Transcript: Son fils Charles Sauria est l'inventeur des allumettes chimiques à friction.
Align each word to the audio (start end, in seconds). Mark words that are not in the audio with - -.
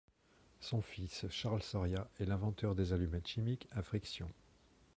Son 0.61 0.81
fils 0.81 1.27
Charles 1.29 1.61
Sauria 1.61 2.09
est 2.19 2.25
l'inventeur 2.25 2.73
des 2.73 2.91
allumettes 2.91 3.27
chimiques 3.27 3.67
à 3.71 3.83
friction. 3.83 4.27